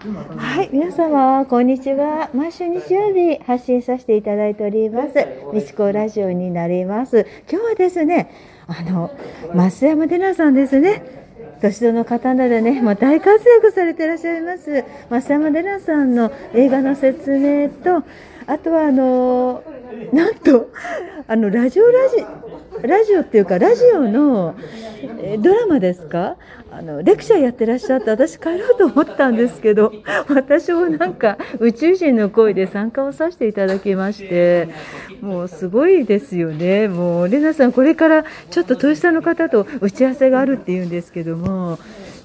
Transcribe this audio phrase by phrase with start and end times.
[0.00, 2.30] はい、皆様、こんにちは。
[2.32, 5.26] 毎週日曜日発信させていただいております。
[5.52, 7.26] みちこラジオになります。
[7.50, 8.30] 今日はですね、
[8.68, 9.10] あの、
[9.52, 11.02] 増山寺さんですね。
[11.60, 14.84] 年度の方ならね、もう大活躍されていらっしゃいます。
[15.10, 18.04] 増山寺さんの映画の説明と、
[18.48, 19.62] あとはあの、
[20.12, 20.70] なんと、
[21.28, 22.24] あの、ラジオラジ、
[22.88, 24.54] ラジオっていうか、ラジオの
[25.20, 26.36] えードラマですか？
[26.70, 29.90] あのレクチャーやってらっしゃって私帰ろうと思ったんですけど
[30.28, 34.68] 私もなんか宇宙人の声で参加をさせていただきまして
[35.22, 36.86] もうすごいですよね。
[36.88, 41.78] もうレナさんこれからちょっと豊下の方と打ち合わせがあるっていうんですけども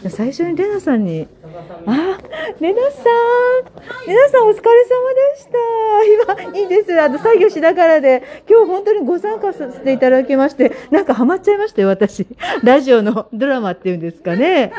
[0.10, 1.28] 最初にレナさんに
[1.88, 2.13] 「ああ
[2.60, 4.08] レナさん。
[4.08, 6.52] レナさんお疲れ様でした。
[6.52, 8.24] 今いいですあの作業しながらで。
[8.50, 12.28] 今日本当にご参加させていただきましてなんかハマっちゃいましたよ私。
[12.64, 14.72] ラジオのドラマっていうんですかね。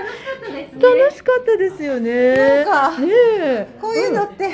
[0.80, 2.36] 楽しかったですよね。
[2.36, 3.66] なんかねえ。
[3.80, 4.50] こういうのって、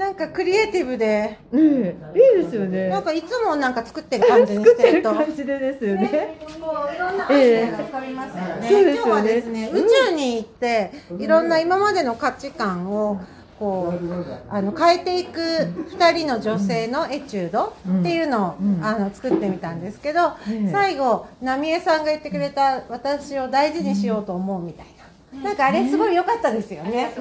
[0.00, 2.88] なんかクリエイティブで、うんねえいいですよね。
[2.88, 5.10] なんかいつもなんか作ってる感じに作ってしてると。
[5.10, 6.38] る感じでですよね。
[6.58, 8.68] こういろんなアイデアが浮かびますよね。
[8.70, 8.94] そうですよね。
[8.94, 9.84] 今日はですね、うん。
[9.84, 13.20] 宇宙に行って、いろんな今までの価値観を。
[13.58, 18.82] こうあの変えていく2人の女性のエチュードっていうのを、うん。
[18.82, 20.70] あの作ってみたんですけど、ええ。
[20.72, 27.12] 最後浪江さんが言ってくれた「私を大事にしようと思う」みたいな、なんかあれすごい良かったですよね。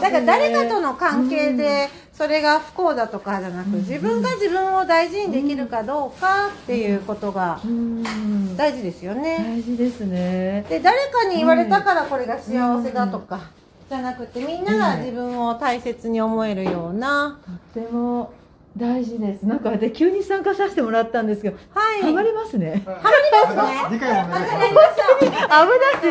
[0.00, 9.38] だから誰かとの関係でそれが不幸だとかじゃなく自分が自分を大事にできるかどうかっていうことがうん大事ですよね。
[9.38, 13.50] 大事ですねで誰かに言われたからこれが幸せだとか
[13.88, 17.40] じゃなくてみんなが自分を大切に思えるような
[17.74, 18.32] とても
[18.76, 19.42] 大事です。
[19.42, 22.82] なんかで急に参加させてもらったんですけど、はいハマりますね。
[22.84, 23.98] ハマりますね。
[23.98, 24.16] 危な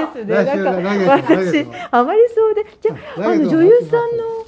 [0.01, 0.35] いですね。
[0.35, 4.42] なんか私月ハマりそうで、じゃあの女優さんの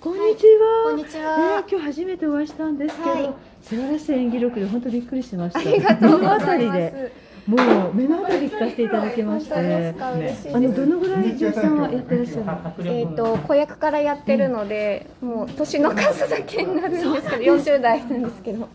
[0.00, 0.84] こんにちは。
[0.84, 5.58] こんにちはね今日初めてお会いしたんですけど、はい素晴らしい演技力で本当びっくりしました。
[5.58, 7.12] ありがとうございます。
[7.50, 10.12] もう目の当たり聞かせていただきまして、あ
[10.60, 12.92] のどのぐらい女優さんはやってらっしゃるの？
[12.92, 18.68] えっ、と子役からやってるので、もう年の数だけになるんですけど、40代なんですけど。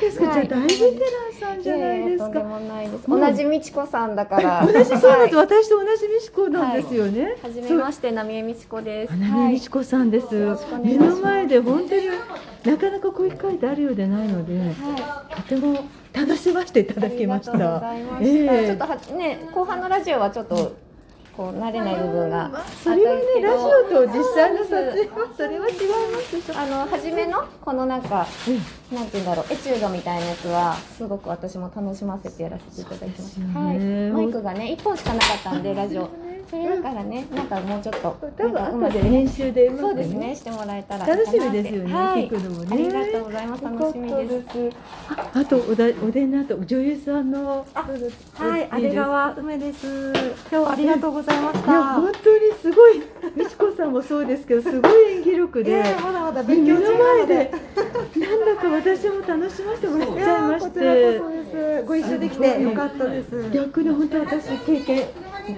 [0.00, 2.24] ですか、はいじゃあ大ベテランさんじゃないですか。
[2.24, 3.04] ええとんでもないです。
[3.06, 4.66] うん同じ美智子さんだから。
[4.66, 7.36] 同じそうなんです、はい私と同じ美智子なんですよね。
[7.42, 9.12] はじめまして、浪江美智子です。
[9.12, 10.26] 花見美智子さんです、
[10.82, 12.06] 目の前で本当に
[12.64, 15.84] なかなかこういう機会ってあるようでないので、はとても
[16.20, 17.52] 楽しませていただきました。
[17.52, 18.54] ありがとうございました。
[18.54, 20.76] ええちょっとはね後半のラジオはちょっと
[21.36, 22.50] こう慣れない部分が
[22.82, 23.20] それはね。
[23.40, 25.76] ラジオと実際の撮影はそれは違い
[26.12, 26.58] ます。
[26.58, 28.26] あの初めのこのなんか、
[28.92, 33.60] なんて言うんだろうエチュードみたいなやつはすごく私も楽しませてやらせていただきました。
[33.60, 33.78] よはい。
[33.78, 36.08] ねマイクがね一本しかなかったんでラジオ。
[36.50, 42.28] それだからねなんかもうちょっと多分後で編集でそうですねしてもらえたら楽しみですよね、はい。
[42.28, 42.68] 聞くのもね。
[42.72, 44.52] ありがとうございます楽しみです。
[44.52, 44.70] す。
[45.08, 47.66] ああとおだおでんの後女優さんの
[48.34, 50.12] はい、阿出いいです川梅です。
[50.12, 51.94] 今日はありがとうございましいやた。
[51.94, 53.02] 本当にすごい
[53.36, 55.72] 美智子さんもそうですけどすごい演技力で。
[55.72, 57.52] ええまだまだ勉強中な前で。
[58.18, 61.82] なんだか私も楽しませてもらっいちゃいまして。
[61.86, 63.50] ご一緒できてよかったです。
[63.52, 65.06] 逆に本当私経験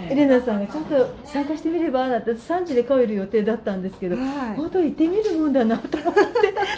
[0.09, 4.27] エレナさんがちょっと参加してみればなんて3時で帰る予定だったんですけど、はい。
[4.57, 6.21] 本当行ってみるもんだなと思って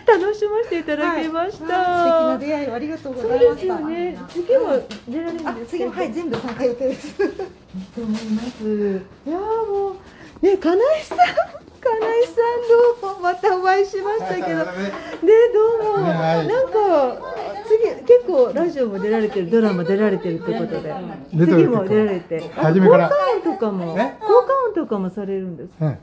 [0.07, 2.39] 楽しませていただきました、はい。
[2.39, 3.55] 素敵な出会いをありがとうごそうざいました。
[3.55, 4.19] ですよね。
[4.29, 7.15] 次も出られるんあです次ははい全部参加予定です。
[7.15, 7.25] と
[8.03, 9.01] 思います。
[9.27, 9.97] いやーもう
[10.45, 11.19] ね金井さん
[11.83, 14.49] 金井さんどうもまたお会いしましたけど。
[14.49, 14.65] ね
[15.53, 16.47] どうも、はい。
[16.47, 17.19] なんか
[17.67, 20.95] 次結構ラジオも出られてるドラマ出られてるってことで。
[21.31, 22.51] 次も出られて。
[22.57, 23.09] あ初めから。
[23.09, 24.17] 効果音とかもえ？
[24.21, 25.71] 効果音とかもされるんです。
[25.81, 25.99] うん。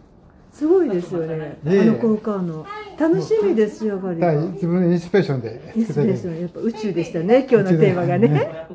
[0.51, 1.57] すごいですよね。
[1.65, 2.65] あの効果音の。
[2.99, 4.15] 楽しみですやっぱり。
[4.53, 8.67] 自分のインスピレーションでインスピレーションやっぱ宇宙でしたね今日のテーマがね。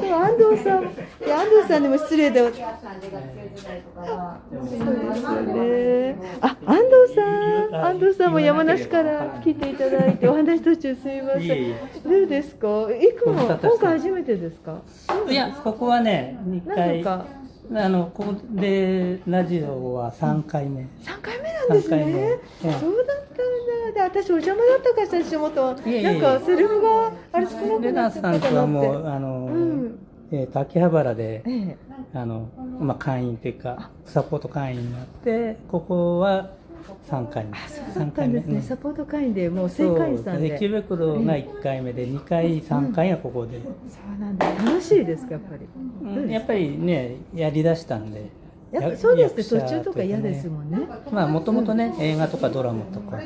[0.00, 0.86] でも安藤さん、い
[1.28, 2.40] や安藤さんにも失礼で。
[2.40, 2.64] そうです
[4.76, 4.84] よ
[5.42, 6.16] ね。
[6.40, 11.74] あ、安藤さん、安藤さんも山梨から来ていただいて、お話途中すみません。
[12.04, 12.88] どうですか？
[13.00, 14.78] いくも、今回初めてですか？
[15.28, 17.24] いや、ここはね、2何回、度か？
[17.74, 20.86] あの、ここで、ラジオは3回目。
[21.02, 22.04] 三回目なんですね。
[22.06, 23.14] ええそうだ。
[23.92, 25.72] で、私お邪魔だったかしら、仕事。
[25.88, 28.70] いえいえなんかセリフが、あれ少なくレナなっちゃさんとはったかなって。
[28.70, 29.98] もう、あの、うん
[30.32, 31.76] えーと秋葉原で、ええ。
[32.14, 32.48] あの、
[32.80, 36.50] まあ、会員っていうか、サポート会員になって、ここは
[37.08, 37.56] 3回目。
[37.68, 38.60] そうだったんですね。
[38.62, 40.56] サポート会員で、もう正会員さんで。
[40.56, 43.60] 池袋が1回目で、2回、3回がここで。
[43.60, 44.46] そうなんだ。
[44.64, 45.66] 楽しいですか、やっぱり。
[46.22, 48.30] うんやっぱりね、やりだしたんで、
[48.74, 49.60] やっぱそうですね。
[49.60, 50.78] 途中とか嫌ですもんね。
[51.12, 53.20] まあもともとね映画とかドラマとか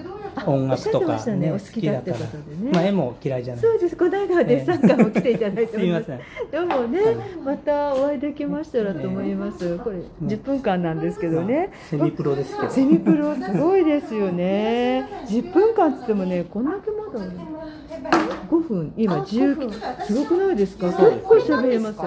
[0.47, 2.71] 音楽とおっしゃってましたかねお好きだってことでね。
[2.73, 3.63] まあ絵も嫌いじゃない。
[3.63, 3.97] そうです。
[3.97, 6.05] この間はデッサン会も来ていただいております。
[6.05, 7.01] すいまでもね
[7.45, 9.79] またお会いできましたらと思います。
[9.79, 11.73] これ10分間なんですけどね。
[11.89, 12.71] セミプロですけど。
[12.71, 15.09] セミプロすごいですよね。
[15.29, 17.27] 10分間っつってもねこんだけまだ
[18.51, 18.93] 5分。
[18.97, 19.73] 今あ10 5分。
[20.07, 20.89] すごくないですか？
[20.89, 21.99] 結構喋れます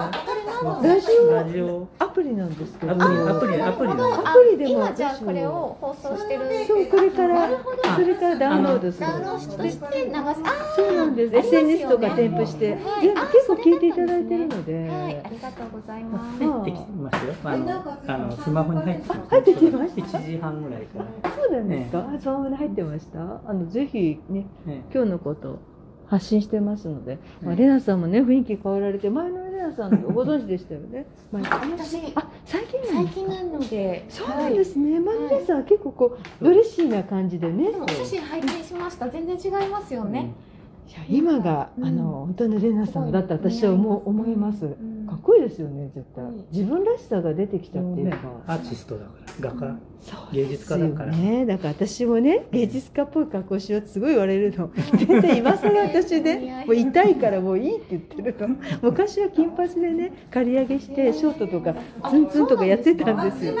[0.64, 1.34] ラジオ。
[1.34, 2.92] ラジオアプリなんですけど。
[2.92, 6.66] アプリアプリアプリのアプリでも今じゃあこれを放送してる。
[6.66, 7.48] そうこれから
[7.94, 9.06] それからダウンロードする。
[9.06, 9.80] ダウンロードして流す。
[9.84, 10.34] あ
[10.76, 11.36] そうなんです。
[11.36, 12.80] SNS とか添付して、はい。
[13.02, 15.16] 全部あ結構聞いていただいてるので、はい。
[15.24, 16.38] ありがとうございます。
[16.38, 17.34] 入ってきますよ。
[17.44, 19.30] あのあのスマホに入ってきます。
[19.30, 21.98] 入ってきました？1時半ぐらいからそうなんですか？
[21.98, 23.20] あ、そのまま入ってました？
[23.20, 25.58] あのぜひね、ね今日のこと
[26.06, 31.06] 発信してますので、まあレナさんもね雰囲気変わられて、前のレナさんご存知でしたよね？
[31.32, 31.42] 前
[31.72, 35.00] 私あ、最近最近なのでそうなんですね。
[35.00, 37.66] 前のレナさんは結構こうドレッシーな感じでね。
[37.66, 40.51] はいお写真拝見しました全然違いますよね、い
[40.94, 41.84] や今が、うん。
[41.84, 44.64] あの本当のレナさんだって私は思う思います。
[44.64, 45.06] うん。
[45.06, 46.24] かっこいいですよね絶対。
[46.24, 46.46] うん。
[46.50, 48.18] 自分らしさが出てきたっていうねか。
[48.46, 51.12] アーティストだから画家そう芸術家だから。
[51.12, 54.70] ね、だから私もね芸術家っぽい格好しようってすごい言われるの。
[54.98, 56.64] 全然今更私ね。
[56.66, 58.56] もう痛いからもういいって言ってるの。
[58.82, 61.74] 昔は金髪でね刈り上げしてショートとか
[62.10, 63.54] ツンツンとかやってたんですよ。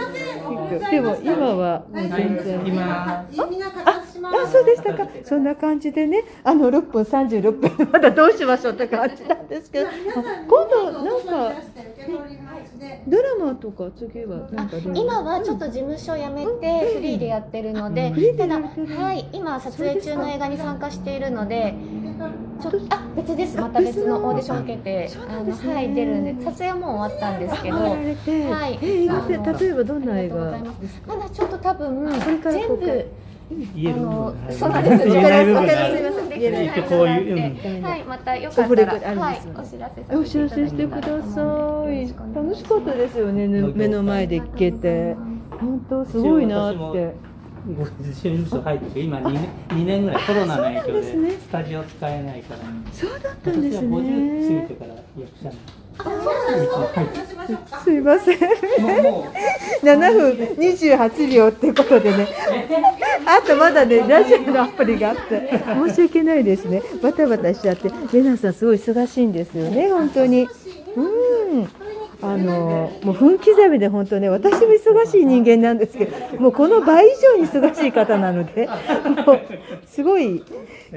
[0.90, 2.60] でも今はもう全然。
[2.66, 3.91] 今みんな形します
[4.28, 5.08] あそうでしたか。
[5.24, 6.24] そんな感じでね。
[6.44, 7.88] あの6分36分。
[7.92, 9.86] まだどうしましょうって感じなんですけど。
[9.88, 9.90] あ
[10.48, 11.52] 今度なんか
[13.06, 21.74] ドラマとか次はなんか今はちょっと事務所辞めてフリーでやってるのでフリーでただはい今撮影中の映画に参加しているので
[22.60, 23.56] ちょっとあ別です。
[23.58, 25.74] また別のオーディション受けてあのね。
[25.74, 28.78] はい出るんで撮影はもう終わったんですけどはい。
[28.82, 33.06] え映画ってあの例えばどんな映画まだちょっと多分全部
[33.74, 35.08] 言えるそうなんです。
[35.08, 42.14] わかりますすいません言えない一応こういう、うんはい、またよかったら、はいですよ、お知らせお知らせしてください。
[42.34, 45.14] 楽しかったですよね、ね目の前で聞けて。
[45.50, 47.32] 本当すごいなって。
[47.64, 52.60] ご事務所入って今 2, 年2年ぐらいコロナの影響でスタジオ使えないから。
[52.92, 54.74] そうだったんです私は50過ぎねて。
[54.74, 55.56] から役者に
[57.84, 58.38] すいません。
[58.82, 59.26] もうも
[59.82, 62.26] 7分28秒ってことでね。
[63.26, 65.50] あとまだね、ラジオのアプリがあって、
[65.88, 66.82] 申し訳ないですね。
[67.02, 70.48] バタバタしちゃって、レナさんすごい忙しいんですよね、本当に。
[70.96, 71.68] うん。
[72.22, 78.68] あのもう分刻みで本当ね私も忙しい人間なんですけどもうこの倍以上に忙しい方なので
[79.26, 79.40] もう
[79.86, 80.42] すごい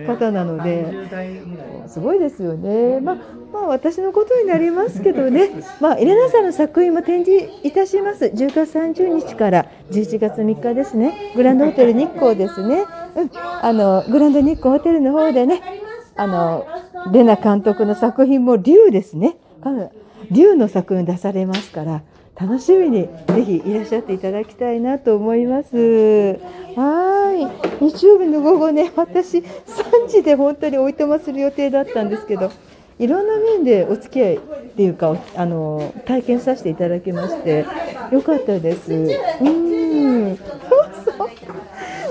[0.07, 3.00] 方なので30代ぐらいすごいですよね。
[3.00, 3.16] まあ、
[3.54, 5.50] まあ、私のことになりますけどね。
[5.80, 8.25] まあ、エレナさんの作品も展示いたします。
[8.25, 11.33] 10月30日から11月3日ですね。
[11.36, 12.83] グランドホテル日光ですね。
[13.16, 15.62] うん、あの、グランド日光ホテルの方でね。
[16.18, 16.66] あの、
[17.12, 19.38] レナ監督の作品も竜ですね。
[20.31, 22.01] 竜の作品出されますから。
[22.38, 26.38] 楽しみにぜひいらっしゃっていただきたいなと思います。
[26.75, 27.33] は
[27.80, 27.81] い。
[27.81, 29.44] 日曜日の午後ね、私3
[30.10, 32.51] 時で本当においとまする予定だったんですけど、
[33.00, 34.39] いろんな面でお付き合いっ
[34.75, 37.66] ていうか、あの体験させていただきまして、
[38.12, 38.94] よかったです。
[38.94, 40.38] うん。
[40.38, 40.45] そう
[41.06, 41.30] そう。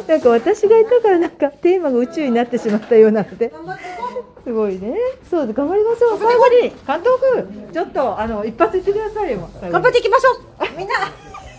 [0.08, 3.52] なんか私がいたからなんかテーマが宇宙になってしまったようなので。
[4.44, 4.94] すごいね。
[5.28, 6.18] そう頑張りましょう。
[6.18, 6.60] 最後に。
[6.86, 9.48] 監督、ちょっとあの一発言ってくださいよ。
[9.60, 10.78] 頑張っていきましょう。
[10.78, 10.94] みんな。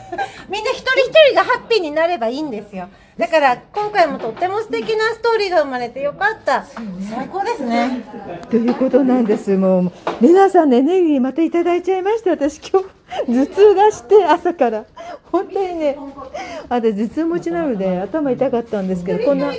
[0.50, 2.90] みんな一人一人がハッピーになればいいんですよ。
[3.18, 6.66] だから今回もとっても素敵なストーリーが生まれてよかった。
[7.10, 8.04] 最高ですね。
[8.50, 9.56] ということなんです。
[9.56, 12.32] もうレナさんのエネルギーまたいただいちゃいました。
[12.32, 12.86] 私今日
[13.28, 14.86] 頭痛がして朝から。
[15.32, 15.98] 本当にね、
[16.70, 19.52] 私頭痛持ちなので頭痛かったんですけど、こんな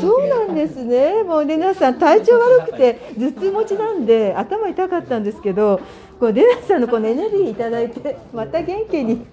[0.00, 1.22] そうなんですね。
[1.22, 5.80] もうレナさん体調悪くて頭痛持ちなんで頭痛かったんですけど、
[6.18, 9.26] こうレナさんのこのエネルギーいただいてまた元気に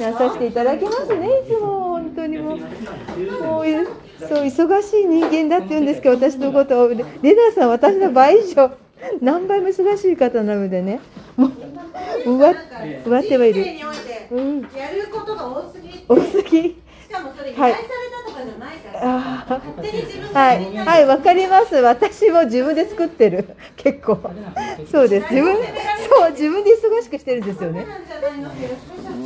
[0.00, 1.26] なさせていただきますね。
[1.26, 2.58] いつも本当にもう。
[2.58, 2.64] も
[3.60, 3.64] う
[4.20, 6.88] そう忙しい人間だって言うんですけど私のことを。
[6.88, 8.70] レナさん私の倍以上
[9.20, 11.00] 何倍も忙しい方なのでね。
[11.36, 11.48] も
[12.26, 12.54] ううわ
[13.04, 13.64] うわってはいる。
[14.30, 14.60] うん。
[14.60, 16.04] やることが多すぎ。
[16.08, 16.62] 多すぎ。
[16.62, 16.76] し
[17.10, 18.21] かもそれ依頼された
[20.32, 21.74] はいはいわかります。
[21.76, 23.48] 私も自分で作ってる。
[23.76, 24.18] 結構。
[24.90, 25.32] そうです。
[25.32, 27.86] 自分そう自分で忙しくしてるんですよね。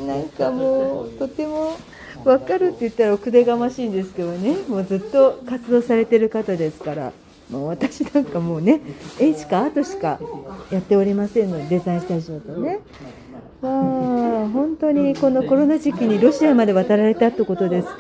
[0.07, 1.77] なんかもうとても
[2.25, 4.57] 分かるって言ったら奥手がましいんですけどね。
[4.69, 7.13] もうずっと活動されてる方ですから。
[7.51, 8.81] もう私なんかもうね
[9.21, 10.19] 絵しかアートしか
[10.71, 12.81] やっておりませんのでデザインスタジオとね
[13.63, 17.97] わあ本当にこのコロナ時期にロシアまで渡られたってことですか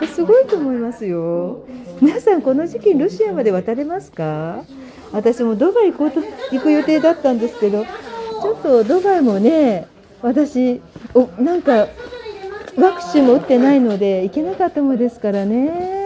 [0.00, 1.64] らすごいと思いますよ。
[2.00, 4.64] 皆さんこの時期にロシアまで渡れますか？
[5.12, 6.20] 私もドバイ行こうと
[6.52, 9.86] 行く予定だったんですけどちょっとドバイもね
[10.22, 10.80] 私
[11.14, 11.88] おなんか
[12.76, 15.98] ワクチンも打ってないので行けなかったものですからね。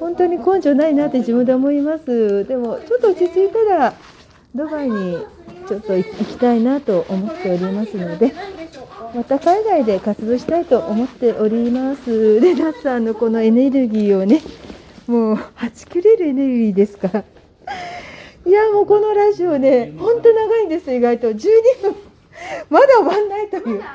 [0.00, 2.44] 本当に根性ないなって自分で思います。
[2.46, 3.94] でもちょっと落ち着いたら
[4.52, 5.18] ドバイに
[5.62, 8.32] ちょっと行きたいなと思っておりますので
[9.14, 12.40] また海外で活動したいと思っております。
[12.40, 14.40] レナさんのこのエネルギーをね
[15.06, 17.08] もうはち切れるエネルギーですか。
[17.08, 17.24] ら
[18.46, 21.30] いやもうこのラジオね本当長いんです意外と。
[21.30, 21.42] 12
[21.82, 21.94] 分
[22.70, 23.62] まだ終わんないという。
[23.62, 23.92] すごくない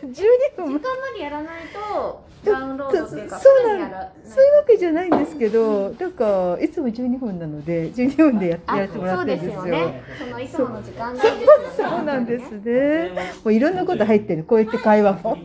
[0.00, 3.90] 12分時間までやらないとダウンロードっていうかそうなん
[4.24, 9.62] そういうわけじゃないんですけど、なんかいつも12分なので12分でやってあやってもらそうってるんですよ。
[9.64, 13.10] ですよねそのいつもの時間なんですよねそうなんですね。
[13.44, 14.44] もういろんなこと入ってる。
[14.44, 15.36] こうやって会話も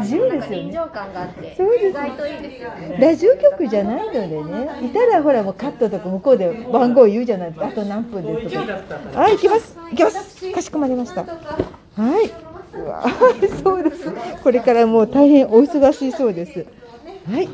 [0.00, 0.40] 自由ですよね。
[0.40, 4.86] か臨場感があってそうです意外といいですよねラジオ局じゃないのでね。
[4.86, 7.68] いたらほらもうカットとか向こうで番号言うじゃないですか。
[7.68, 8.64] あと何分ですと
[9.14, 9.20] か。
[9.20, 9.76] はい、行きます。
[9.90, 10.52] 行きます。
[10.52, 11.22] かしこまりました。
[11.22, 12.45] はい。
[12.84, 13.04] わ
[13.62, 14.10] そうです。
[14.42, 16.66] これからもう大変お忙しいそうです。
[17.30, 17.48] はい。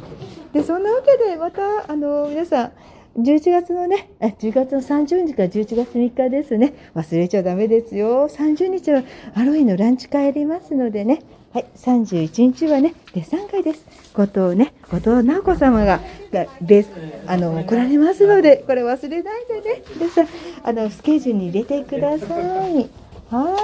[0.52, 2.72] でそんなわけでまたあの皆さん
[3.16, 6.72] 11月のね、10月の30日から11月3日ですね。
[6.94, 8.28] 忘れちゃダメですよ。
[8.28, 9.02] 30日は
[9.34, 11.22] ハロウィンのランチ会ありますのでね。
[11.52, 13.84] はい、31日はね、デッサン会です。
[14.14, 16.00] 後藤ね、後藤直子様が、
[16.32, 16.86] がレ
[17.26, 19.82] あの、来られますので、これ忘れないでね。
[19.94, 20.28] 皆さん、
[20.62, 23.01] あの、スケジュールに入れてください。
[23.32, 23.56] は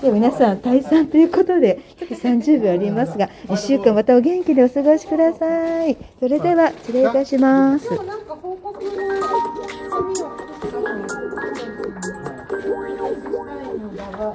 [0.00, 0.02] い。
[0.02, 5.98] では皆さん、退散ということで、30秒ありますが、1週間またお元気でお過ごしください。
[6.18, 7.86] それでは、失礼いたします。